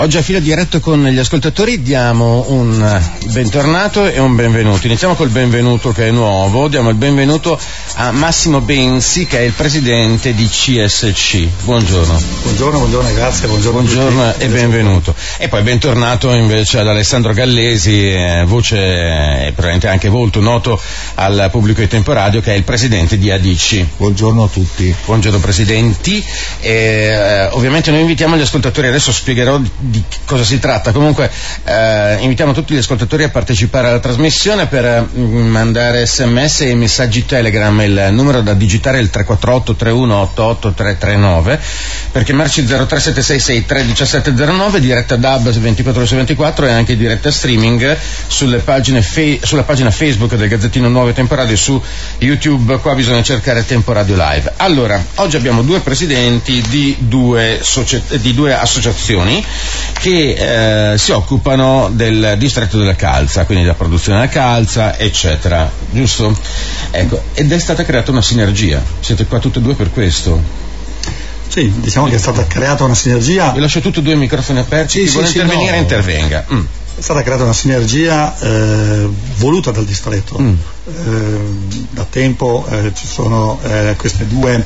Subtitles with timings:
[0.00, 3.02] Oggi a filo diretto con gli ascoltatori diamo un
[3.32, 4.86] bentornato e un benvenuto.
[4.86, 7.60] Iniziamo col benvenuto che è nuovo, diamo il benvenuto
[7.96, 11.64] a Massimo Bensi che è il presidente di CSC.
[11.64, 12.18] Buongiorno.
[12.44, 13.82] Buongiorno, buongiorno, grazie, buongiorno.
[13.82, 15.14] Buongiorno e benvenuto.
[15.36, 20.80] E poi bentornato invece ad Alessandro Gallesi, eh, voce e probabilmente anche volto noto
[21.16, 23.84] al pubblico di Tempo Radio che è il presidente di ADC.
[23.98, 24.94] Buongiorno a tutti.
[25.04, 26.24] Buongiorno presidenti.
[26.60, 29.60] E, eh, ovviamente noi invitiamo gli ascoltatori, adesso spiegherò
[29.90, 30.92] di cosa si tratta.
[30.92, 31.30] Comunque
[31.64, 37.26] eh, invitiamo tutti gli ascoltatori a partecipare alla trasmissione per mm, mandare sms e messaggi
[37.26, 37.78] telegram.
[37.80, 41.60] Il numero da digitare è il 348 3188 339
[42.12, 47.96] per chiamarci 03766 31709 diretta DAB 24 su 24 e anche diretta streaming
[49.00, 51.80] fe- sulla pagina Facebook del Gazzettino Nuove Temporadio su
[52.18, 52.78] YouTube.
[52.78, 54.52] Qua bisogna cercare Tempo Radio Live.
[54.56, 59.44] Allora, oggi abbiamo due presidenti di due, socie- di due associazioni
[60.00, 65.70] che eh, si occupano del distretto della calza, quindi della produzione della calza, eccetera.
[65.90, 66.36] Giusto?
[66.90, 68.82] Ecco, ed è stata creata una sinergia.
[69.00, 70.68] Siete qua tutti e due per questo.
[71.50, 73.50] Sì, diciamo che è stata creata una sinergia.
[73.50, 75.82] Vi lascio tutti e due i microfoni aperti, sì, chi sì, vuole sì, intervenire no.
[75.82, 76.44] intervenga.
[76.52, 76.64] Mm.
[76.96, 80.38] È stata creata una sinergia eh, voluta dal distretto.
[80.40, 80.54] Mm.
[80.86, 81.40] Eh,
[81.90, 84.64] da tempo eh, ci sono eh, queste due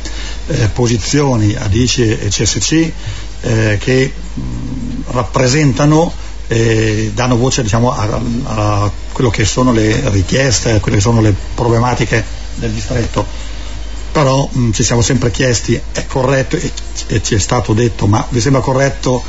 [0.48, 2.92] eh, posizioni, ADICI e CSC,
[3.40, 4.40] eh, che mh,
[5.06, 6.12] rappresentano
[6.46, 11.20] e danno voce diciamo, a, a, quello che sono le richieste, a quelle che sono
[11.20, 12.24] le problematiche
[12.56, 13.24] del distretto.
[14.12, 16.70] Però mh, ci siamo sempre chiesti, è corretto, e,
[17.08, 19.22] e ci è stato detto, ma vi sembra corretto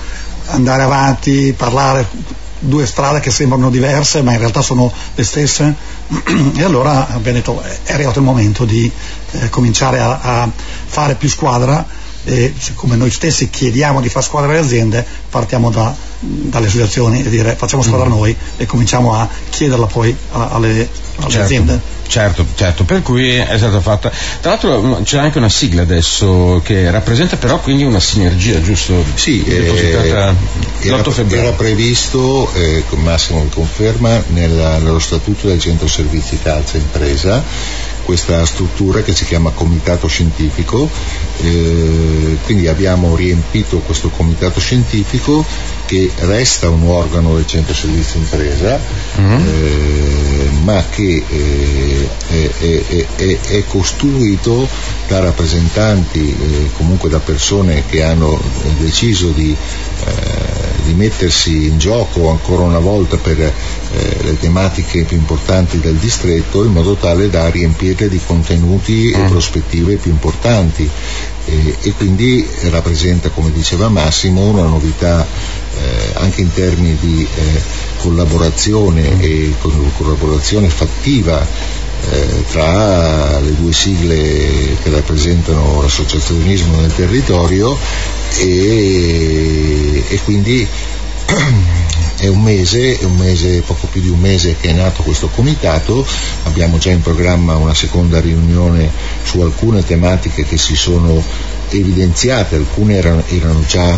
[0.48, 2.08] andare avanti, parlare
[2.60, 5.76] due strade che sembrano diverse ma in realtà sono le stesse
[6.56, 8.90] e allora abbiamo detto è arrivato il momento di
[9.32, 10.50] eh, cominciare a, a,
[10.86, 11.86] fare più squadra
[12.26, 17.30] e siccome noi stessi chiediamo di fare squadra alle aziende partiamo da, dalle associazioni e
[17.30, 18.10] dire facciamo squadra mm.
[18.10, 21.94] noi e cominciamo a chiederla poi a, alle, alle certo, aziende.
[22.08, 24.12] Certo, certo, per cui è stata fatta.
[24.42, 29.04] Tra l'altro mm, c'è anche una sigla adesso che rappresenta però quindi una sinergia, giusto?
[29.16, 30.34] Sì, eh, era,
[30.82, 37.44] era, previsto, eh, Massimo mi conferma, nella, nello statuto del centro servizi calza impresa
[38.06, 40.88] questa struttura che si chiama comitato scientifico,
[41.42, 45.44] eh, quindi abbiamo riempito questo comitato scientifico
[45.86, 48.80] che resta un organo del centro servizio impresa,
[49.20, 49.48] mm-hmm.
[49.48, 54.68] eh, ma che eh, è, è, è, costruito
[55.08, 58.40] da rappresentanti, eh, comunque da persone che hanno
[58.80, 59.56] deciso di
[60.06, 60.55] eh,
[60.86, 63.52] di mettersi in gioco ancora una volta per eh,
[64.22, 69.28] le tematiche più importanti del distretto in modo tale da riempirle di contenuti e mm.
[69.28, 70.90] prospettive più importanti
[71.46, 77.62] e, e quindi rappresenta, come diceva Massimo, una novità eh, anche in termini di eh,
[77.98, 87.78] collaborazione e collaborazione fattiva eh, tra le due sigle che rappresentano l'associazionismo nel territorio
[88.40, 90.68] e, e quindi
[92.18, 95.28] è un mese, è un mese, poco più di un mese che è nato questo
[95.28, 96.06] comitato,
[96.44, 98.90] abbiamo già in programma una seconda riunione
[99.24, 101.22] su alcune tematiche che si sono
[101.70, 103.98] evidenziate, alcune erano, erano già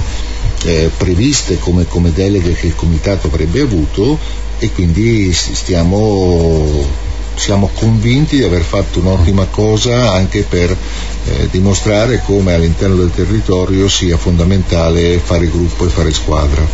[0.63, 4.17] eh, previste come, come deleghe che il comitato avrebbe avuto
[4.59, 7.05] e quindi stiamo
[7.37, 13.87] siamo convinti di aver fatto un'ottima cosa anche per eh, dimostrare come all'interno del territorio
[13.87, 16.65] sia fondamentale fare gruppo e fare squadra.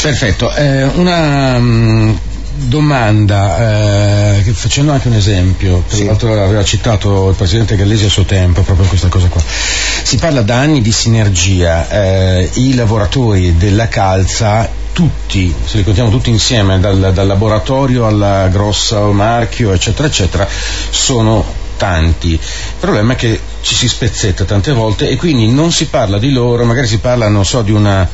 [0.00, 2.14] Perfetto, eh, una mh, mm,
[2.56, 8.24] domanda, eh, facendo anche un esempio, tra l'altro aveva citato il Presidente Gallesi a suo
[8.24, 9.42] tempo, proprio questa cosa qua.
[9.42, 16.08] Si parla da anni di sinergia, eh, i lavoratori della calza tutti, se li contiamo
[16.08, 20.48] tutti insieme, dal, dal laboratorio al grosso marchio, eccetera, eccetera,
[20.88, 21.44] sono
[21.76, 22.32] tanti.
[22.32, 22.40] Il
[22.80, 26.64] problema è che ci si spezzetta tante volte e quindi non si parla di loro,
[26.64, 28.08] magari si parla, non so, di una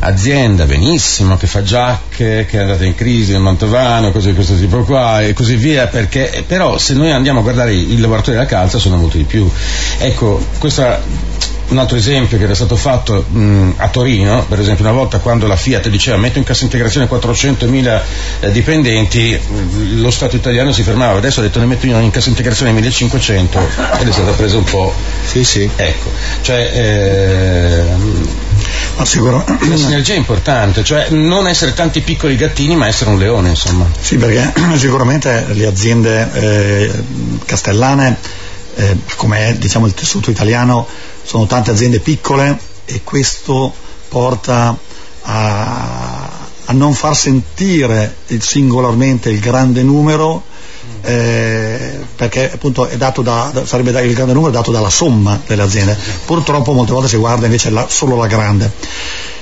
[0.00, 4.56] azienda benissimo che fa giacche, che è andata in crisi nel Mantovano, cose di questo
[4.56, 8.48] tipo qua e così via, perché però se noi andiamo a guardare i lavoratori della
[8.48, 9.48] calza sono molti di più.
[9.98, 11.00] Ecco, questa
[11.68, 15.46] un altro esempio che era stato fatto mh, a Torino, per esempio una volta quando
[15.46, 18.00] la Fiat diceva metto in cassa integrazione 400.000
[18.40, 22.28] eh, dipendenti, mh, lo Stato italiano si fermava, adesso ha detto ne metto in cassa
[22.28, 24.94] integrazione 1.500 ed è stata presa un po'.
[25.24, 25.68] Sì, sì.
[25.74, 26.10] Ecco,
[26.42, 27.84] cioè eh,
[29.04, 29.44] sicuro...
[29.60, 33.86] una sinergia è importante, cioè non essere tanti piccoli gattini ma essere un leone insomma.
[33.98, 36.90] Sì, perché sicuramente le aziende eh,
[37.44, 38.16] castellane,
[38.76, 40.86] eh, come diciamo, il tessuto italiano,
[41.26, 43.74] sono tante aziende piccole e questo
[44.08, 44.76] porta
[45.22, 46.30] a,
[46.64, 50.44] a non far sentire singolarmente il grande numero
[51.02, 53.52] eh, perché appunto è da, da,
[54.00, 55.96] il grande numero dato dalla somma delle aziende.
[56.24, 58.70] Purtroppo molte volte si guarda invece la, solo la grande.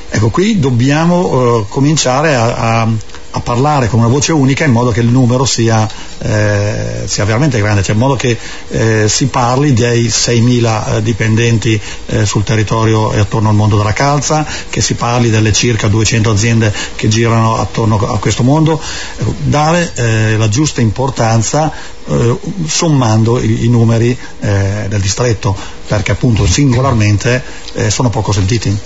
[0.09, 2.89] Ecco, qui dobbiamo eh, cominciare a, a
[3.37, 5.89] a parlare con una voce unica in modo che il numero sia,
[6.19, 8.39] eh, sia veramente grande, cioè in modo che
[8.69, 13.93] eh, si parli dei 6.000 eh, dipendenti eh, sul territorio e attorno al mondo della
[13.93, 18.81] calza, che si parli delle circa 200 aziende che girano attorno a questo mondo,
[19.19, 21.73] ecco, dare eh, la giusta importanza
[22.07, 27.43] eh, sommando i, i numeri del distretto, perché appunto singolarmente
[27.89, 28.77] sono poco sentiti.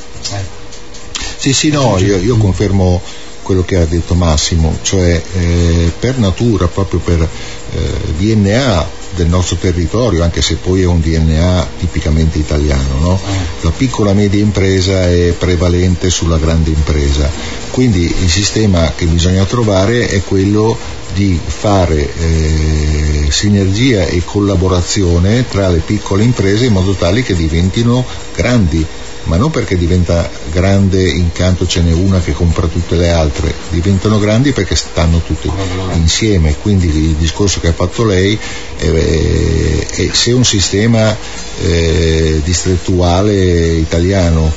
[1.36, 3.02] Sì, sì, no, io, io confermo
[3.48, 7.78] quello che ha detto Massimo, cioè eh, per natura, proprio per eh,
[8.18, 13.20] DNA del nostro territorio, anche se poi è un DNA tipicamente italiano, no?
[13.62, 17.30] la piccola e media impresa è prevalente sulla grande impresa,
[17.70, 20.76] quindi il sistema che bisogna trovare è quello
[21.18, 28.06] di fare eh, sinergia e collaborazione tra le piccole imprese in modo tale che diventino
[28.36, 28.86] grandi
[29.24, 34.18] ma non perché diventa grande incanto ce n'è una che compra tutte le altre, diventano
[34.18, 35.50] grandi perché stanno tutte
[35.94, 38.38] insieme, quindi il discorso che ha fatto lei
[38.76, 41.14] è, è, è se un sistema
[41.60, 43.34] eh, distrettuale
[43.72, 44.50] italiano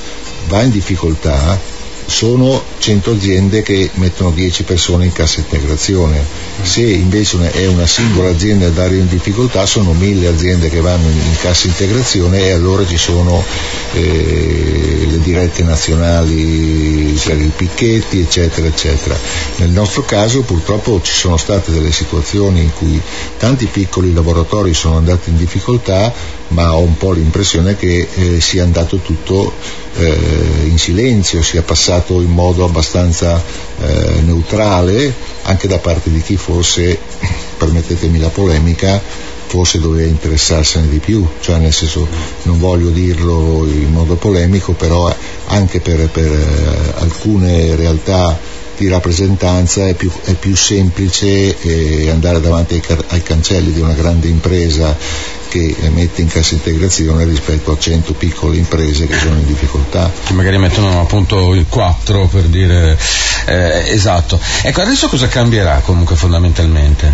[0.47, 1.59] va in difficoltà
[2.11, 6.23] sono 100 aziende che mettono 10 persone in cassa integrazione.
[6.61, 11.07] Se invece è una singola azienda a dare in difficoltà sono 1000 aziende che vanno
[11.07, 13.43] in cassa integrazione e allora ci sono
[13.93, 19.17] eh, le dirette nazionali per i picchetti eccetera eccetera.
[19.55, 23.01] Nel nostro caso purtroppo ci sono state delle situazioni in cui
[23.37, 26.13] tanti piccoli laboratori sono andati in difficoltà
[26.49, 29.53] ma ho un po' l'impressione che eh, sia andato tutto
[29.97, 33.41] eh, in silenzio, sia passato in modo abbastanza
[33.79, 36.97] eh, neutrale anche da parte di chi forse,
[37.57, 39.01] permettetemi la polemica,
[39.47, 42.07] forse doveva interessarsene di più, cioè nel senso
[42.43, 45.13] non voglio dirlo in modo polemico, però
[45.47, 48.37] anche per, per eh, alcune realtà
[48.77, 53.93] di rappresentanza è più, è più semplice eh, andare davanti ai, ai, cancelli di una
[53.93, 54.97] grande impresa
[55.51, 60.09] che mette in cassa integrazione rispetto a 100 piccole imprese che sono in difficoltà.
[60.25, 62.97] Che magari mettono appunto il 4 per dire
[63.45, 64.39] eh, esatto.
[64.61, 67.11] Ecco, adesso cosa cambierà comunque fondamentalmente?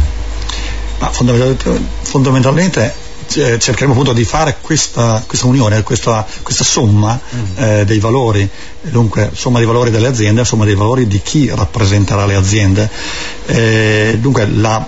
[1.00, 2.94] Ma fondamentalmente, fondamentalmente
[3.34, 7.44] eh, cercheremo appunto di fare questa, questa unione, questa, questa somma mm.
[7.58, 8.48] eh, dei valori,
[8.82, 12.88] dunque somma dei valori delle aziende, somma dei valori di chi rappresenterà le aziende.
[13.48, 14.88] Eh, dunque la,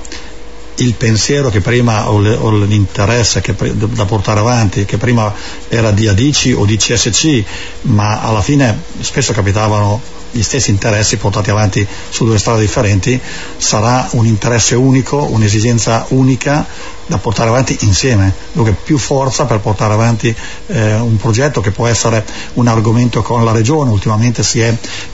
[0.79, 5.33] il pensiero che prima o, le, o l'interesse che, da portare avanti che prima
[5.67, 7.43] era di Adici o di CSC
[7.83, 13.19] ma alla fine spesso capitavano gli stessi interessi portati avanti su due strade differenti
[13.57, 16.65] sarà un interesse unico, un'esigenza unica
[17.09, 20.33] da portare avanti insieme, dunque più forza per portare avanti
[20.67, 22.23] eh, un progetto che può essere
[22.53, 24.63] un argomento con la regione, ultimamente si,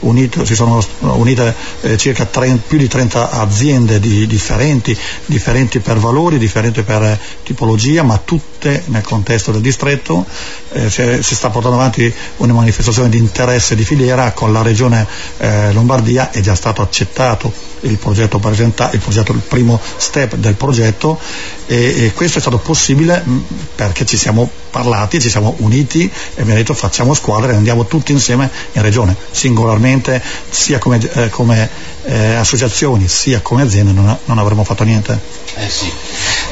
[0.00, 4.94] unito, si sono unite eh, circa 30, più di 30 aziende di, differenti,
[5.24, 10.26] differenti per valori, differenti per tipologia, ma tutte nel contesto del distretto,
[10.72, 15.06] eh, si, si, sta portando avanti una manifestazione di interesse di filiera con la regione
[15.38, 17.50] eh, Lombardia, è già stato accettato
[17.86, 21.18] il progetto presentato, il, progetto, il primo step del progetto
[21.66, 23.38] e, e, questo è stato possibile mm,
[23.74, 28.12] perché ci siamo parlati, ci siamo uniti e abbiamo detto facciamo squadra e andiamo tutti
[28.12, 31.68] insieme in regione, singolarmente sia come, eh, come
[32.04, 35.18] eh, associazioni sia come aziende non, non avremmo fatto niente.
[35.54, 35.90] Eh sì.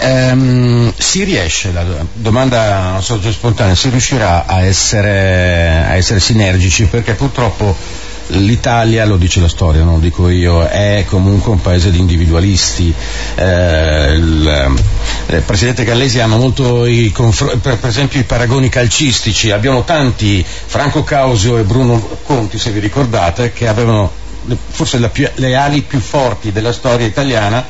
[0.00, 6.85] ehm, si riesce, la domanda non so, spontanea, si riuscirà a essere, a essere sinergici
[6.85, 7.76] perché purtroppo
[8.28, 12.93] l'Italia, lo dice la storia, non lo dico io, è comunque un paese di individualisti.
[13.35, 14.76] Eh, il,
[15.28, 17.12] il, Presidente Gallesi ama molto i,
[17.61, 23.52] per, esempio i paragoni calcistici, abbiamo tanti, Franco Causio e Bruno Conti, se vi ricordate,
[23.52, 24.23] che avevano
[24.69, 27.64] forse più, le ali più forti della storia italiana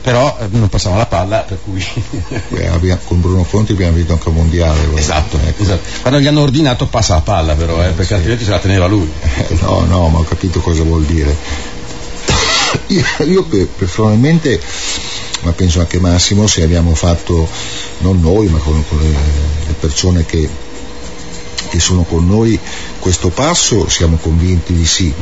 [0.00, 1.84] però eh, non passava la palla per cui
[2.48, 5.62] Beh, con Bruno Conti abbiamo vinto anche un mondiale esatto, ecco.
[5.62, 8.14] esatto, quando gli hanno ordinato passa la palla però eh, perché sì.
[8.14, 9.10] altrimenti se la teneva lui.
[9.36, 11.36] Eh, no no ma ho capito cosa vuol dire.
[12.88, 13.44] Io, io
[13.76, 14.60] personalmente
[15.42, 17.48] ma penso anche Massimo se abbiamo fatto
[17.98, 20.48] non noi ma con, con le, le persone che,
[21.68, 22.58] che sono con noi
[23.00, 25.12] questo passo siamo convinti di sì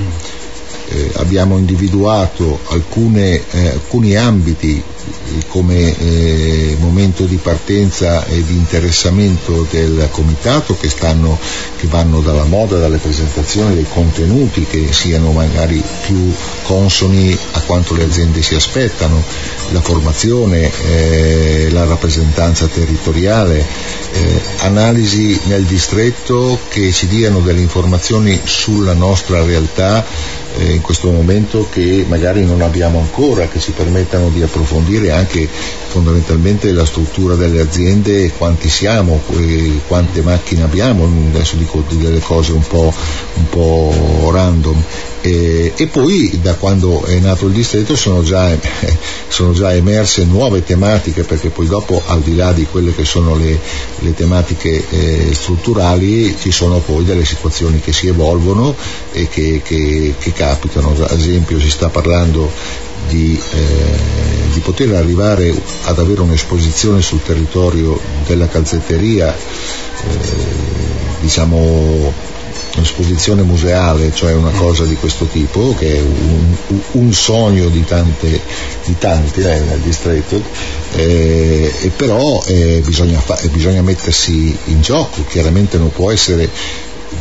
[0.90, 4.83] eh, abbiamo individuato alcune, eh, alcuni ambiti
[5.49, 11.38] come eh, momento di partenza e di interessamento del comitato che, stanno,
[11.77, 17.95] che vanno dalla moda, dalle presentazioni dei contenuti che siano magari più consoni a quanto
[17.95, 19.23] le aziende si aspettano,
[19.71, 23.65] la formazione, eh, la rappresentanza territoriale,
[24.12, 30.05] eh, analisi nel distretto che ci diano delle informazioni sulla nostra realtà
[30.57, 35.49] eh, in questo momento che magari non abbiamo ancora, che ci permettano di approfondire anche
[35.88, 39.21] fondamentalmente la struttura delle aziende, quanti siamo,
[39.87, 42.93] quante macchine abbiamo, adesso dico delle cose un po',
[43.35, 44.83] un po random.
[45.21, 48.57] E, e, poi da quando è nato il distretto sono già,
[49.26, 53.35] sono già, emerse nuove tematiche perché poi dopo al di là di quelle che sono
[53.35, 53.59] le,
[53.99, 58.76] le tematiche eh, strutturali ci sono poi delle situazioni che si evolvono
[59.12, 60.95] e che, che, che capitano.
[60.97, 65.53] Ad esempio si sta parlando di, eh, di, poter arrivare
[65.85, 70.17] ad avere un'esposizione sul territorio della calzetteria, eh,
[71.21, 72.12] diciamo
[72.77, 76.57] un'esposizione museale, cioè una cosa di questo tipo, che è un,
[76.93, 78.41] un sogno di, tante,
[78.85, 80.41] di tanti eh, nel distretto,
[80.95, 86.49] eh, e però eh, bisogna, fa- bisogna mettersi in gioco, chiaramente non può essere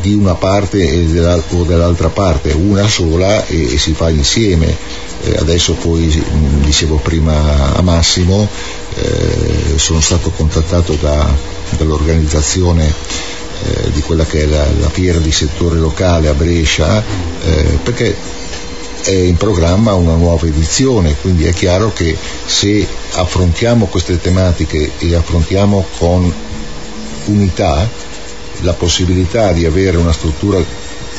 [0.02, 1.06] di una parte
[1.50, 4.76] o dell'altra parte, una sola e, e si fa insieme.
[5.24, 8.48] Eh, adesso poi, mh, dicevo prima a Massimo,
[8.96, 11.28] eh, sono stato contattato da,
[11.78, 12.94] dall'organizzazione
[13.64, 17.04] eh, di quella che è la, la, fiera di settore locale a Brescia,
[17.44, 18.16] eh, perché
[19.04, 22.16] è in programma una nuova edizione, quindi è chiaro che
[22.46, 26.32] se affrontiamo queste tematiche e affrontiamo con
[27.26, 27.90] unità,
[28.62, 30.58] la possibilità di avere una struttura,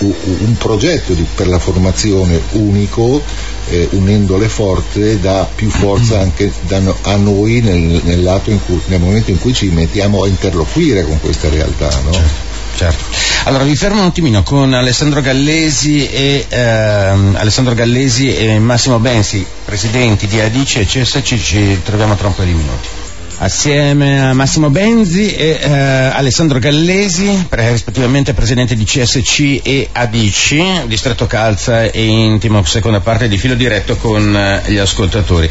[0.01, 3.23] un progetto di, per la formazione unico,
[3.69, 9.01] eh, unendo le forze, dà più forza anche da, a noi nel, nel, cui, nel,
[9.01, 11.91] momento in cui ci mettiamo a interloquire con queste realtà.
[12.05, 12.13] No?
[12.13, 12.47] Certo.
[12.79, 13.03] Certo.
[13.45, 19.45] Allora vi fermo un attimino con Alessandro Gallesi e, ehm, Alessandro Gallesi e Massimo Bensi,
[19.65, 22.98] presidenti di Adice e CSC, ci troviamo tra un po' di minuti
[23.39, 30.87] assieme a Massimo Benzi e eh, Alessandro Gallesi, pre- rispettivamente presidente di CSC e ADC,
[30.87, 35.49] distretto Calza e intimo seconda parte di filo diretto con eh, gli ascoltatori.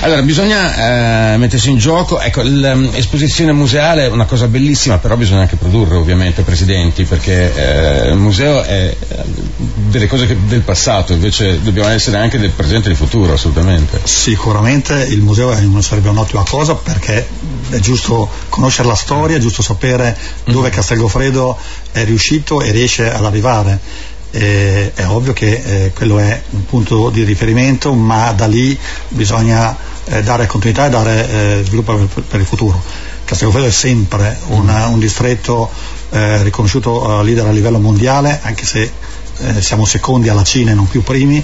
[0.00, 5.40] Allora, bisogna eh, mettersi in gioco, ecco, l'esposizione museale è una cosa bellissima, però bisogna
[5.40, 9.16] anche produrre ovviamente, presidenti, perché eh, il museo è eh,
[9.56, 14.00] delle cose che, del passato, invece dobbiamo essere anche del presente e del futuro, assolutamente.
[14.04, 17.26] Sicuramente il museo sarebbe un'ottima cosa perché
[17.70, 20.72] è giusto conoscere la storia, è giusto sapere dove mm.
[20.72, 21.56] Castelgofredo
[21.92, 24.14] è riuscito e riesce ad arrivare.
[24.38, 28.78] Eh, è ovvio che eh, quello è un punto di riferimento, ma da lì
[29.08, 29.74] bisogna
[30.04, 32.82] eh, dare continuità e dare eh, sviluppo per, per, il futuro.
[33.24, 35.70] Castelgofredo è sempre una, un distretto
[36.10, 38.92] eh, riconosciuto leader a livello mondiale, anche se
[39.38, 41.42] eh, siamo secondi alla Cina e non più primi,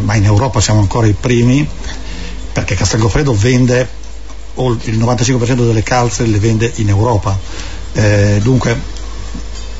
[0.00, 1.68] ma in Europa siamo ancora i primi,
[2.54, 3.86] perché Castelgofredo vende
[4.56, 7.38] il 95% delle calze le vende in Europa.
[7.92, 8.80] Eh, dunque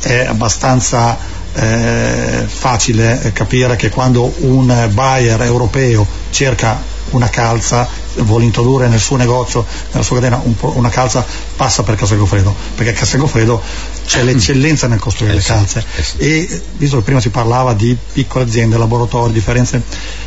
[0.00, 8.88] è abbastanza eh, facile capire che quando un buyer europeo cerca una calza vuole introdurre
[8.88, 11.24] nel suo negozio, nella sua catena un una calza,
[11.56, 13.60] passa per Castelgofredo, perché a Castelgofredo
[14.06, 15.84] c'è l'eccellenza nel costruire eh le calze.
[15.96, 16.16] Eh sì.
[16.18, 19.80] E visto che prima si parlava di piccole aziende, laboratori, differenze,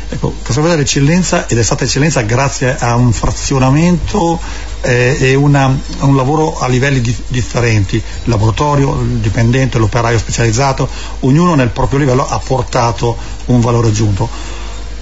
[0.08, 4.40] ecco, Castelgofredo è l'eccellenza ed è stata eccellenza grazie a un frazionamento
[4.86, 5.66] eh, e una,
[6.00, 10.88] un lavoro a livelli di, differenti, il laboratorio, il dipendente, l'operaio specializzato,
[11.20, 13.16] ognuno nel proprio livello ha portato
[13.46, 14.54] un valore aggiunto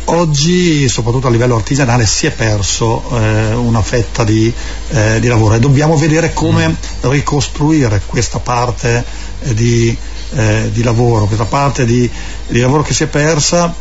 [0.06, 4.52] Oggi, soprattutto a livello artigianale, si è perso eh, una fetta di,
[4.90, 6.74] eh, di, lavoro e dobbiamo vedere come mm.
[7.10, 9.02] ricostruire questa parte
[9.40, 9.96] eh, di,
[10.34, 12.08] eh, di, lavoro, questa parte di,
[12.48, 13.74] lavoro che si è persa.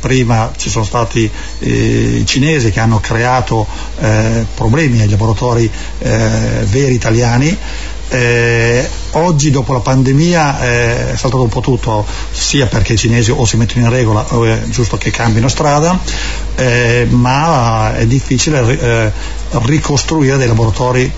[0.00, 1.68] Prima ci sono stati eh,
[2.20, 3.66] i cinesi che hanno creato
[4.00, 7.56] eh, problemi ai laboratori veri italiani,
[8.10, 13.30] eh, oggi dopo la pandemia eh, è saltato un po' tutto, sia perché i cinesi
[13.30, 15.98] o si mettono in regola o è giusto che cambino strada,
[16.56, 19.12] eh, ma è difficile eh,
[19.50, 21.12] ricostruire dei laboratori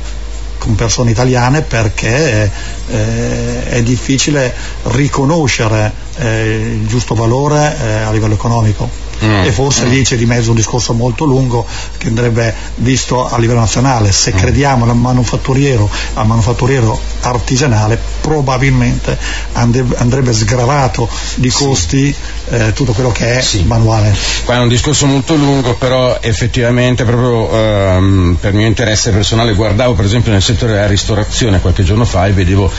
[0.61, 2.50] con persone italiane perché
[2.88, 9.45] eh, è difficile riconoscere eh, il giusto valore eh, a livello economico mm.
[9.45, 9.89] e forse mm.
[9.89, 14.12] lì c'è di mezzo un discorso molto lungo che andrebbe visto a livello nazionale.
[14.12, 14.37] Se mm.
[14.37, 19.17] crediamo al manufatturiero, al manufatturiero artigianale, probabilmente
[19.53, 22.55] andrebbe sgravato di costi sì.
[22.55, 23.62] eh, tutto quello che è sì.
[23.65, 24.15] manuale.
[24.45, 29.95] Qua è un discorso molto lungo, però effettivamente proprio ehm, per mio interesse personale guardavo
[29.95, 32.71] per esempio nel settore della ristorazione qualche giorno fa e vedevo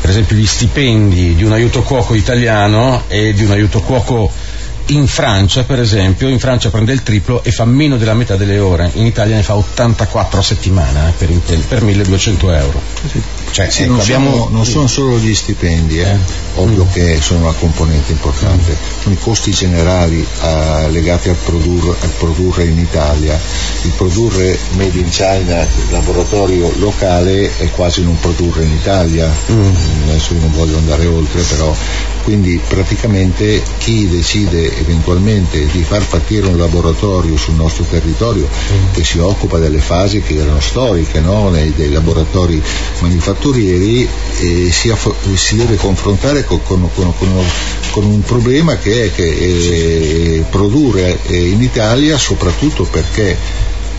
[0.00, 4.30] per esempio gli stipendi di un aiuto cuoco italiano e di un aiuto cuoco
[4.86, 8.58] in Francia, per esempio, in Francia prende il triplo e fa meno della metà delle
[8.58, 11.30] ore, in Italia ne fa 84 a settimana eh, per,
[11.66, 12.80] per, 1200 euro.
[13.10, 13.22] Sì.
[13.50, 14.30] Cioè, sì, ecco, non, abbiamo...
[14.30, 16.10] sono, non, sono, solo gli stipendi, eh.
[16.10, 16.16] Eh.
[16.56, 16.92] ovvio mm.
[16.92, 19.00] che sono una componente importante, mm.
[19.02, 23.38] sono i costi generali eh, legati al, produr, al, produrre in Italia.
[23.82, 29.74] Il produrre made in China, il laboratorio locale è quasi non produrre in Italia, mm.
[30.08, 31.74] adesso io non voglio andare oltre, però
[32.26, 38.94] quindi praticamente chi decide eventualmente di far partire un laboratorio sul nostro territorio mm.
[38.94, 41.52] che si occupa delle fasi che erano storiche no?
[41.52, 42.60] Dei laboratori
[42.98, 44.08] manifatturieri
[44.70, 47.12] si, aff- si, deve confrontare con, con, con,
[47.92, 53.36] con, un problema che è che eh, produrre eh, in Italia soprattutto perché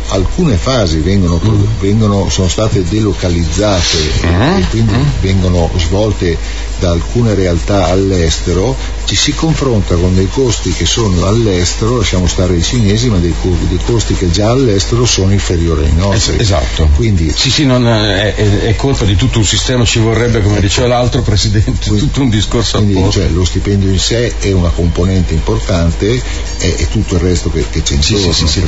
[0.09, 1.63] alcune fasi vengono, mm.
[1.79, 4.41] vengono, sono state delocalizzate mm.
[4.41, 5.03] e quindi mm.
[5.21, 6.37] vengono svolte
[6.79, 12.55] da alcune realtà all'estero, ci si confronta con dei costi che sono all'estero, lasciamo stare
[12.55, 13.33] i cinesi, ma dei,
[13.67, 16.39] dei costi che già all'estero sono inferiori ai nostri.
[16.39, 16.89] esatto.
[16.95, 20.61] Quindi, sì, sì, non, è, è, colpa di tutto un sistema, ci vorrebbe, come ecco,
[20.61, 24.69] diceva l'altro Presidente, quindi, tutto un discorso quindi, cioè, lo stipendio in sé è una
[24.69, 26.21] componente importante
[26.59, 28.31] e, tutto il resto che, che c'è intorno.
[28.33, 28.63] Sì, sì, sì,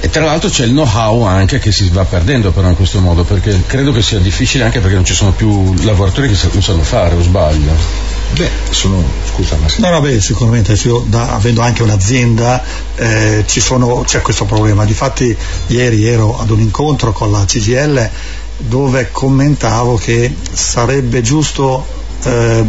[0.00, 3.22] e tra l'altro c'è il know-how anche che si va perdendo però in questo modo,
[3.24, 6.82] perché credo che sia difficile anche perché non ci sono più lavoratori che non sanno
[6.82, 7.72] fare, o sbaglio?
[8.32, 12.62] Beh, sono, scusa ma No, no, beh, sicuramente io, da, avendo anche un'azienda
[12.96, 14.84] eh, sono, c'è questo problema.
[14.84, 15.36] Difatti
[15.66, 18.10] ieri ero ad un incontro con la CGL
[18.56, 21.84] dove commentavo che sarebbe giusto
[22.24, 22.64] eh,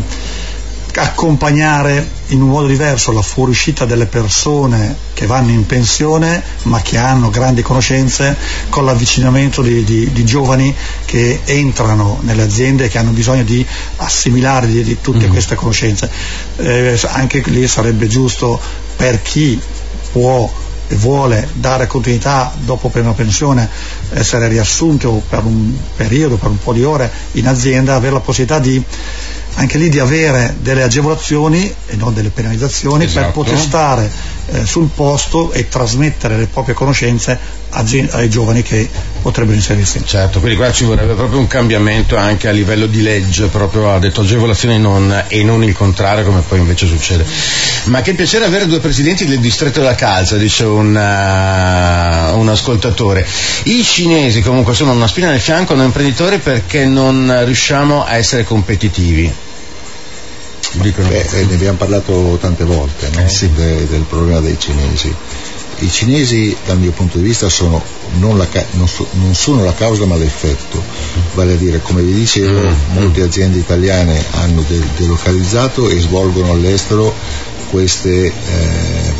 [1.02, 6.98] accompagnare in un modo diverso la fuoriuscita delle persone che vanno in pensione ma che
[6.98, 8.36] hanno grandi conoscenze
[8.70, 10.74] con l'avvicinamento di, di, di giovani
[11.06, 13.66] che entrano nelle aziende e che hanno bisogno di
[13.98, 15.32] assimilare di, di tutte mm.
[15.32, 16.10] queste conoscenze.
[16.58, 18.60] Eh, anche lì sarebbe giusto
[18.96, 19.60] per chi
[20.12, 20.52] può
[20.88, 23.68] e vuole dare continuità dopo prima pensione,
[24.12, 28.60] essere riassunto per un periodo, per un po' di ore in azienda, avere la possibilità
[28.60, 28.84] di
[29.56, 33.26] anche lì di avere delle agevolazioni e non delle penalizzazioni esatto.
[33.26, 34.12] per poter stare
[34.52, 38.88] eh, sul posto e trasmettere le proprie conoscenze ai giovani che
[39.22, 40.02] potrebbero inserirsi.
[40.06, 44.00] Certo, quindi qua ci vorrebbe proprio un cambiamento anche a livello di legge, proprio ha
[44.00, 47.26] detto agevolazioni non, e non il contrario come poi invece succede.
[47.86, 53.26] Ma che piacere avere due presidenti del distretto della calza, dice un, uh, un ascoltatore.
[53.64, 58.44] I cinesi comunque sono una spina nel fianco noi imprenditori perché non riusciamo a essere
[58.44, 59.43] competitivi.
[61.08, 63.24] Beh, eh, ne abbiamo parlato tante volte no?
[63.24, 63.52] eh sì.
[63.52, 65.14] De, del problema dei cinesi.
[65.80, 67.82] I cinesi dal mio punto di vista sono
[68.20, 70.82] non, la, non, so, non sono la causa ma l'effetto,
[71.34, 72.74] vale a dire come vi dicevo mm.
[72.94, 77.14] molte aziende italiane hanno de- delocalizzato e svolgono all'estero
[77.70, 79.14] queste, eh,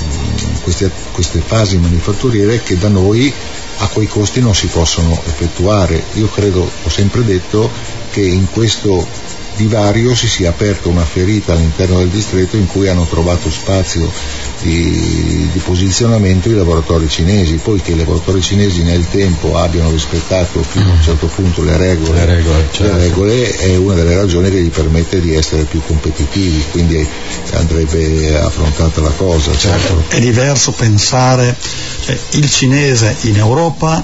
[0.62, 3.34] queste, queste fasi manifatturiere che da noi
[3.78, 6.02] a quei costi non si possono effettuare.
[6.14, 7.70] Io credo, ho sempre detto,
[8.12, 9.06] che in questo
[9.56, 14.10] divario si sia aperta una ferita all'interno del distretto in cui hanno trovato spazio
[14.62, 20.62] di, di, posizionamento i laboratori cinesi, poi che i laboratori cinesi nel tempo abbiano rispettato
[20.64, 22.96] fino a un certo punto le regole, le regole, certo.
[22.96, 27.08] le regole è una delle ragioni che gli permette di essere più competitivi, quindi
[27.54, 29.56] andrebbe affrontata la cosa.
[29.56, 30.04] Certo.
[30.08, 31.56] È diverso pensare
[32.06, 34.04] cioè, il cinese in Europa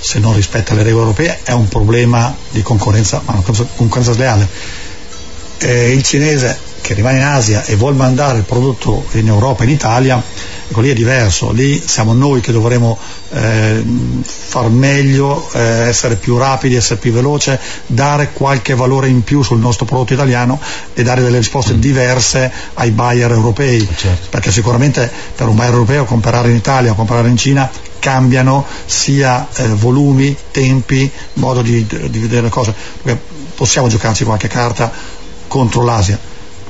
[0.00, 4.48] se non rispetta le regole europee è un problema di concorrenza, ma una concorrenza sleale
[5.60, 9.70] eh, il cinese che rimane in Asia e vuole mandare il prodotto in Europa, in
[9.70, 10.20] Italia,
[10.68, 12.98] ecco lì è diverso, lì siamo noi che dovremo
[13.30, 13.84] eh,
[14.22, 19.58] far meglio, eh, essere più rapidi, essere più veloci, dare qualche valore in più sul
[19.58, 20.58] nostro prodotto italiano
[20.94, 21.80] e dare delle risposte mm.
[21.80, 24.28] diverse ai buyer europei, certo.
[24.30, 29.46] perché sicuramente per un buyer europeo comprare in Italia o comprare in Cina cambiano sia
[29.54, 33.20] eh, volumi, tempi, modo di, di vedere le cose, perché
[33.54, 35.18] possiamo giocarci qualche carta
[35.50, 36.16] contro l'Asia.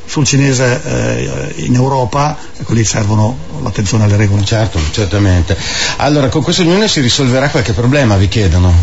[0.06, 4.42] Sul cinese eh, in Europa, ecco lì servono l'attenzione alle regole.
[4.42, 5.56] Certo, certamente.
[5.98, 8.74] Allora, con questa unione si risolverà qualche problema, vi chiedono?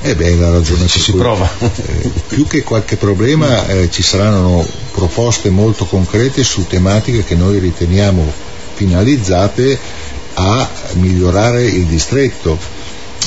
[0.00, 1.50] Eh beh, la ragione ci si cui, prova.
[1.58, 7.58] Eh, più che qualche problema eh, ci saranno proposte molto concrete su tematiche che noi
[7.58, 8.24] riteniamo
[8.74, 9.78] finalizzate
[10.34, 12.75] a migliorare il distretto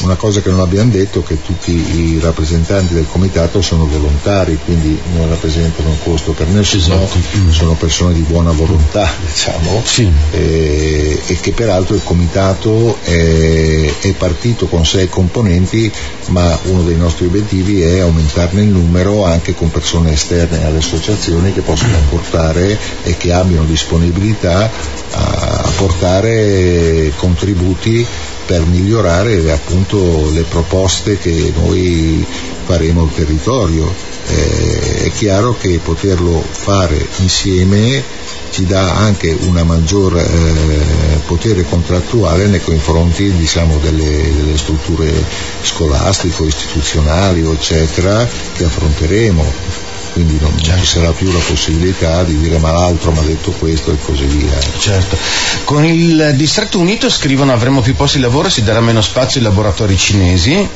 [0.04, 4.58] una cosa che non abbiamo detto è che tutti i rappresentanti del comitato sono volontari,
[4.64, 7.18] quindi non rappresentano un costo per nessuno, esatto.
[7.38, 7.50] Mm.
[7.50, 10.10] sono persone di buona volontà, diciamo, sì.
[10.32, 15.92] e, e, che peraltro il comitato è, è partito con sei componenti,
[16.28, 21.54] ma uno dei nostri obiettivi è aumentarne il numero anche con persone esterne alle associazioni
[21.54, 24.70] che possono portare e che abbiano disponibilità
[25.12, 28.06] a portare contributi
[28.50, 32.26] per migliorare appunto le proposte che noi
[32.66, 33.94] faremo al territorio.
[34.26, 38.04] Eh, è chiaro che poterlo fare insieme
[38.50, 45.14] ci dà anche un maggior eh, potere contrattuale nei confronti diciamo, delle, delle, strutture
[45.62, 49.89] scolastiche, istituzionali eccetera che affronteremo
[50.20, 50.84] quindi non, certo.
[50.84, 54.26] ci sarà più la possibilità di dire ma l'altro mi ha detto questo e così
[54.26, 54.58] via.
[54.78, 55.18] Certo.
[55.64, 59.40] Con il Distretto Unito scrivono avremo più posti di lavoro, e si darà meno spazio
[59.40, 60.68] ai laboratori cinesi.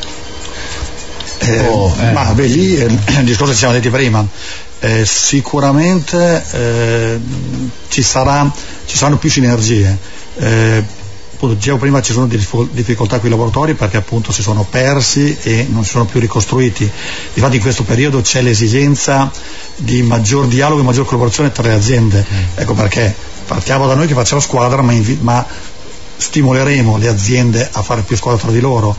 [1.39, 2.12] Eh, oh, eh.
[2.12, 4.25] Ma beh, lì eh, il discorso che ci siamo detti prima,
[4.79, 7.19] eh, sicuramente eh,
[7.89, 8.49] ci, sarà,
[8.86, 9.97] ci, saranno più sinergie
[10.38, 10.84] eh,
[11.43, 15.67] appunto dicevo prima ci sono difficoltà con i laboratori perché appunto si sono persi e
[15.69, 16.89] non si sono più ricostruiti.
[17.34, 19.29] Infatti in questo periodo c'è l'esigenza
[19.75, 22.25] di maggior dialogo e maggior collaborazione tra le aziende.
[22.32, 22.43] Mm.
[22.56, 23.13] Ecco perché
[23.45, 25.45] partiamo da noi che facciamo squadra ma, ma
[26.15, 28.95] stimoleremo le aziende a fare più squadra tra di loro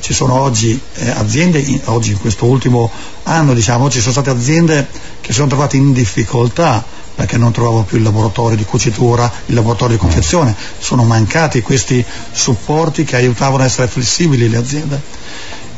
[0.00, 2.90] ci sono oggi eh, aziende, in, oggi in questo ultimo
[3.24, 4.86] anno diciamo, ci sono state aziende
[5.20, 6.84] che si sono trovate in difficoltà
[7.16, 12.04] perché non trovavo più il laboratorio di cucitura, il laboratorio di confezione, sono mancati questi
[12.30, 15.00] supporti che aiutavano a essere flessibili le aziende.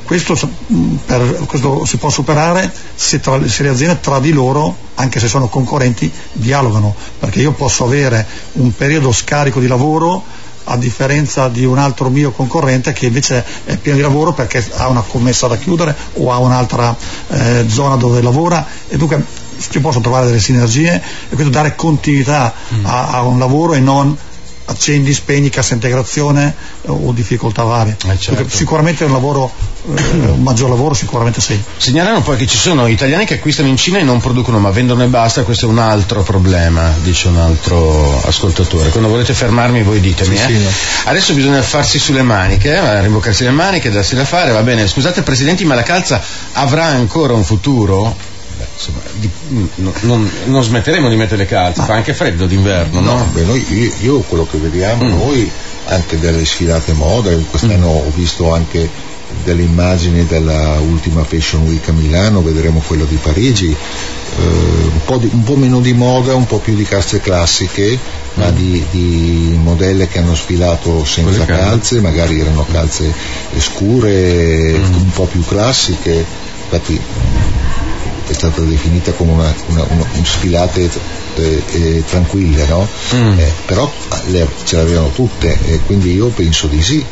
[0.03, 0.37] Questo,
[1.07, 5.29] per, questo si può superare se, tra, se, le aziende tra di loro, anche se
[5.29, 10.25] sono concorrenti, dialogano, perché io posso avere un periodo scarico di lavoro
[10.65, 14.89] a differenza di un altro mio concorrente che invece è pieno di lavoro perché ha
[14.89, 16.95] una commessa da chiudere o ha un'altra
[17.29, 18.67] eh, zona dove lavora.
[18.89, 19.25] E dunque
[19.59, 20.95] si possono trovare delle sinergie
[21.29, 22.87] e questo dare continuità mm.
[22.87, 24.17] a, a, un lavoro e non
[24.69, 27.97] accendi, spegni, cassa integrazione eh, o difficoltà varie.
[28.07, 28.49] Eh certo.
[28.49, 29.51] Sicuramente un lavoro,
[29.95, 31.61] eh, un maggior lavoro sicuramente sì.
[31.77, 35.03] Segnalano poi che ci sono italiani che acquistano in Cina e non producono ma vendono
[35.03, 38.91] e basta, questo è un altro problema, dice un altro ascoltatore.
[38.91, 40.37] Quando volete fermarmi voi ditemi.
[40.37, 40.59] Sì, eh.
[40.59, 41.09] sì.
[41.09, 44.87] Adesso bisogna farsi sulle maniche, eh, rimboccarsi le maniche, darsi da fare, va bene.
[44.87, 46.21] Scusate Presidenti, ma la calza
[46.53, 48.37] avrà ancora un futuro?
[48.79, 49.29] Insomma, di,
[49.77, 53.15] no, non, non, smetteremo di mettere le calze, fa anche freddo d'inverno, no?
[53.15, 53.29] no?
[53.33, 55.09] Beh, noi, io, io, quello che vediamo mm.
[55.09, 55.51] noi,
[55.87, 58.07] anche delle sfilate moda, quest'anno mm.
[58.07, 58.89] ho visto anche
[59.45, 65.19] delle immagini della ultima Fashion Week a Milano, vedremo quello di Parigi, eh, un, po
[65.19, 68.41] di, un, po meno di moda, un po' più di calze classiche, mm.
[68.41, 73.13] ma di, di, modelle che hanno sfilato senza calze, magari erano calze
[73.59, 74.95] scure, mm.
[74.95, 76.25] un po' più classiche,
[76.71, 77.01] infatti
[78.29, 80.91] è stata definita come una, una, una un sfilate
[81.37, 82.87] eh, eh, tranquille, no?
[83.15, 83.39] mm.
[83.39, 83.91] eh, però
[84.27, 87.05] le, ce l'avevano tutte e quindi io penso di sì.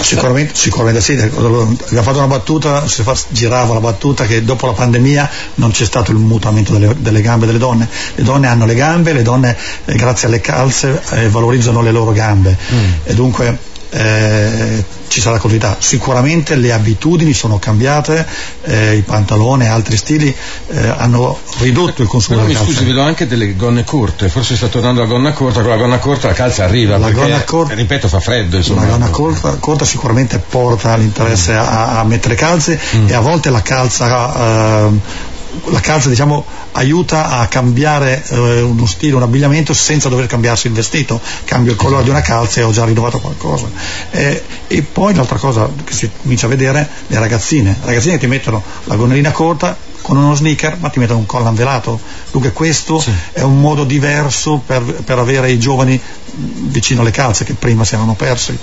[0.00, 4.72] Sicuramente, sicuramente, sì, abbiamo fatto una battuta, si fa, girava la battuta che dopo la
[4.72, 8.74] pandemia non c'è stato il mutamento delle, delle gambe delle donne, le donne hanno le
[8.74, 9.54] gambe, le donne
[9.84, 12.90] eh, grazie alle calze eh, valorizzano le loro gambe mm.
[13.04, 13.58] e dunque
[13.92, 15.76] eh, ci sarà continuità.
[15.78, 18.26] Sicuramente le abitudini sono cambiate,
[18.62, 20.34] eh, i pantaloni e altri stili
[20.68, 24.68] eh, hanno ridotto il consumo Però mi scusi, vedo anche delle gonne corte, forse sta
[24.68, 28.08] tornando la gonna corta, con la gonna corta la calza arriva, la perché, corta, ripeto,
[28.08, 28.56] fa freddo.
[28.56, 28.82] Insomma.
[28.82, 31.58] La gonna corta, corta sicuramente porta l'interesse mm.
[31.58, 33.08] a, a, mettere calze mm.
[33.08, 35.30] e a volte la calza eh,
[35.66, 40.72] la calza diciamo, aiuta a cambiare eh, uno stile, un abbigliamento senza dover cambiarsi il
[40.72, 43.68] vestito, cambio il colore di una calza e ho già rinnovato qualcosa.
[44.10, 48.26] Eh, e poi l'altra cosa che si comincia a vedere, le ragazzine, le ragazzine ti
[48.26, 52.00] mettono la gonnellina corta con uno sneaker ma ti mettono un collo velato.
[52.30, 53.12] Dunque questo sì.
[53.32, 56.00] è un modo diverso per, per avere i giovani
[56.34, 58.58] vicino alle calze che prima si erano persi.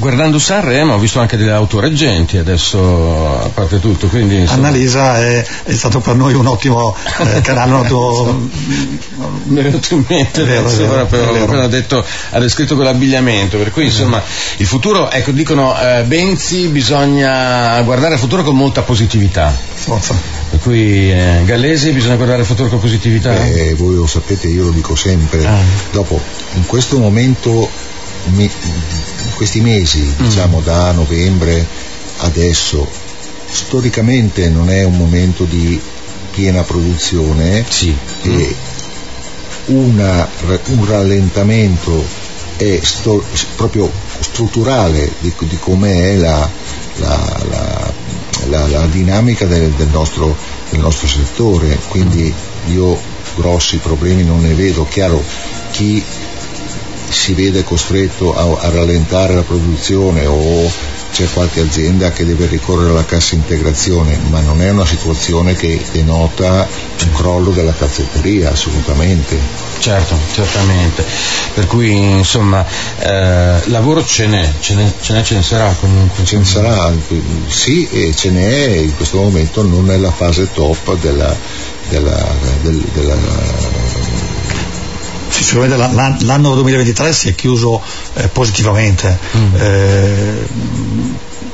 [0.00, 4.68] Guardando Sanremo ho visto anche delle auto reggenti adesso a parte tutto quindi insomma...
[4.68, 8.48] Annalisa è, è, stato per noi un ottimo eh, canale un ottimo...
[9.44, 13.70] mi è venuto in mente vero, adesso, vero, però, appena detto ha descritto quell'abbigliamento per
[13.72, 14.22] cui insomma
[14.56, 19.54] il futuro ecco dicono eh, Benzi bisogna guardare al futuro con molta positività.
[19.74, 20.14] Forza.
[20.48, 23.44] Per cui eh, Gallesi bisogna guardare al futuro con positività?
[23.44, 25.46] Eh, voi lo sapete io lo dico sempre.
[25.46, 25.58] Ah.
[25.92, 26.18] dopo
[26.54, 27.68] in questo momento
[28.26, 28.50] me,
[29.40, 30.22] questi mesi, mm.
[30.22, 31.66] diciamo da novembre
[32.18, 32.86] adesso,
[33.50, 35.80] storicamente non è un momento di
[36.30, 37.96] piena produzione sì.
[38.20, 38.54] e
[39.68, 40.28] una,
[40.66, 42.04] un rallentamento
[42.58, 43.24] è sto,
[43.56, 46.46] proprio strutturale di, di com'è la,
[46.96, 47.92] la,
[48.50, 50.36] la, la dinamica del, del, nostro,
[50.68, 52.30] del nostro settore, quindi
[52.66, 53.00] io
[53.36, 54.84] grossi problemi non ne vedo.
[54.84, 55.24] Chiaro,
[55.70, 56.04] chi
[57.10, 60.70] si vede costretto a, a rallentare la produzione o
[61.12, 65.80] c'è qualche azienda che deve ricorrere alla cassa integrazione, ma non è una situazione che
[65.92, 66.66] denota
[67.02, 69.36] un crollo della cazzetteria, assolutamente.
[69.78, 71.04] Certo, certamente.
[71.54, 72.64] Per cui insomma
[72.98, 76.24] eh, lavoro ce n'è, ce n'è, ce n'è, ce ne sarà comunque.
[76.24, 76.92] Ce ne sarà,
[77.48, 81.34] sì, e ce n'è in questo momento non nella fase top della,
[81.88, 83.16] della, del, della
[85.30, 87.80] sicuramente l'anno 2023 si è chiuso
[88.14, 89.18] eh, positivamente.
[89.36, 89.54] Mm.
[89.56, 90.46] Eh,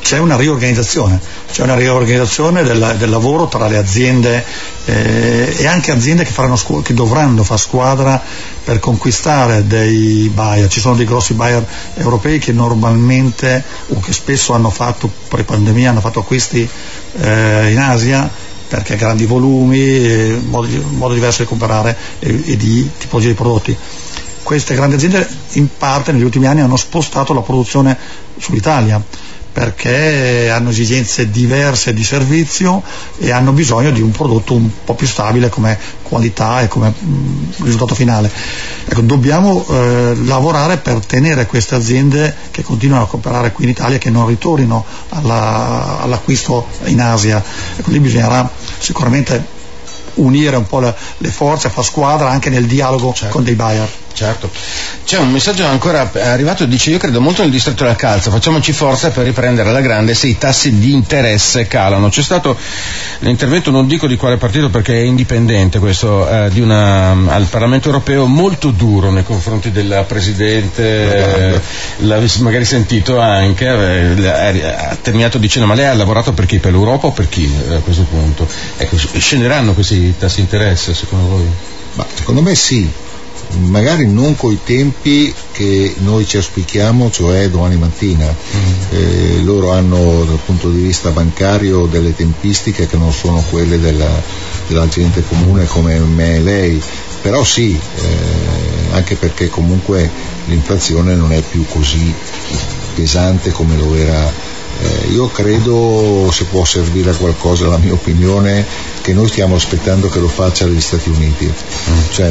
[0.06, 1.18] c'è una riorganizzazione,
[1.50, 4.44] c'è una riorganizzazione del, del lavoro tra le aziende
[4.84, 8.22] eh, e anche aziende che, scu- che, dovranno fare squadra
[8.62, 10.68] per conquistare dei buyer.
[10.68, 16.00] Ci sono dei grossi buyer europei che normalmente o che spesso hanno fatto, pre-pandemia, hanno
[16.00, 16.68] fatto acquisti
[17.20, 18.30] eh, in Asia
[18.68, 23.76] perché grandi volumi, modo, modo, diverso di comprare e, e di tipologia di prodotti.
[24.42, 27.96] Queste grandi aziende in parte negli ultimi anni hanno spostato la produzione
[28.38, 29.02] sull'Italia
[29.56, 32.82] perché hanno esigenze diverse di servizio
[33.16, 37.08] e hanno bisogno di un prodotto un po' più stabile come qualità e come mh,
[37.08, 38.30] mm, risultato finale.
[38.84, 43.96] Ecco, dobbiamo eh, lavorare per tenere queste aziende che continuano a comprare qui in Italia
[43.96, 47.42] che non ritornino alla, all'acquisto in Asia.
[47.78, 49.42] Ecco, lì bisognerà sicuramente
[50.16, 53.32] unire un po' le, le forze, far squadra anche nel dialogo certo.
[53.32, 53.88] con dei buyer.
[54.16, 54.50] Certo.
[55.04, 59.10] C'è un messaggio ancora arrivato, dice io credo molto nel distretto della calza, facciamoci forza
[59.10, 62.08] per riprendere alla grande se i tassi di interesse calano.
[62.08, 62.56] C'è stato
[63.18, 68.24] l'intervento, non dico di quale partito perché è indipendente questo, eh, una, al Parlamento europeo
[68.24, 71.60] molto duro nei confronti della Presidente, eh,
[71.98, 76.58] l'avessi magari sentito anche, eh, ha terminato dicendo ma lei ha lavorato per chi?
[76.58, 78.48] Per l'Europa o per chi eh, a questo punto?
[78.78, 81.46] Ecco, scenderanno questi tassi di interesse secondo voi?
[81.96, 82.90] Ma secondo me sì,
[83.58, 88.26] magari non coi tempi che noi ci auspichiamo, cioè domani mattina.
[88.26, 88.72] Mm.
[88.90, 94.22] Eh, loro hanno dal punto di vista bancario delle tempistiche che non sono quelle della,
[94.68, 96.82] della gente comune come me e lei,
[97.22, 100.08] però sì, eh, anche perché comunque
[100.46, 102.14] l'inflazione non è più così
[102.94, 108.64] pesante come lo era eh, io credo, se può servire a qualcosa la mia opinione,
[109.00, 111.46] che noi stiamo aspettando che lo faccia gli Stati Uniti.
[111.46, 111.98] Mm.
[112.10, 112.30] Cioè,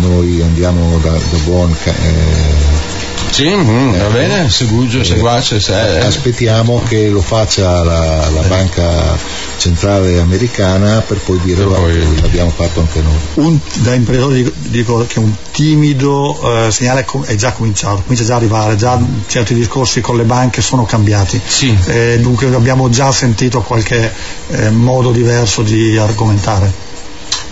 [0.00, 2.94] noi andiamo da, da buon eh,
[3.34, 5.58] sì, mm, va bene, segugio, eh, seguace.
[5.58, 6.04] Se, eh.
[6.04, 9.18] Aspettiamo che lo faccia la, la banca
[9.56, 12.20] centrale americana per poi dire per poi...
[12.20, 13.46] l'abbiamo fatto anche noi.
[13.46, 18.36] Un, da imprenditore dico che un timido eh, segnale è già cominciato, comincia già a
[18.36, 21.40] arrivare, già certi discorsi con le banche sono cambiati.
[21.44, 21.76] Sì.
[21.86, 24.12] Eh, dunque abbiamo già sentito qualche
[24.48, 26.92] eh, modo diverso di argomentare.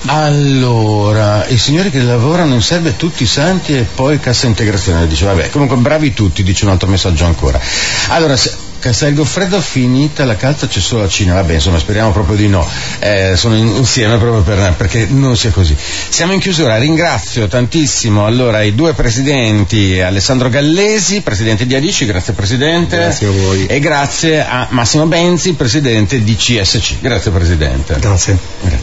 [0.07, 5.51] Allora, i signori che lavorano in serve tutti santi e poi cassa integrazione, dice vabbè,
[5.51, 7.61] comunque bravi tutti, dice un altro messaggio ancora.
[8.09, 12.35] Allora, se, Castel Goffredo finita la calza c'è solo la Cina, vabbè insomma speriamo proprio
[12.35, 12.69] di no,
[12.99, 15.77] eh, sono in, insieme proprio per, perché non sia così.
[15.77, 22.33] Siamo in chiusura, ringrazio tantissimo allora i due presidenti, Alessandro Gallesi, presidente di Adici, grazie
[22.33, 22.97] Presidente.
[22.97, 23.67] Grazie a voi.
[23.67, 26.99] E grazie a Massimo Benzi, presidente di CSC.
[27.01, 27.97] Grazie Presidente.
[28.01, 28.37] Grazie.
[28.63, 28.83] grazie.